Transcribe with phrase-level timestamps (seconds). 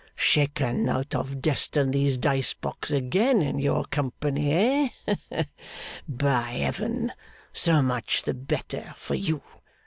[0.15, 5.43] 'Shaken out of destiny's dice box again into your company, eh?
[6.07, 7.13] By Heaven!
[7.53, 9.43] So much the better for you.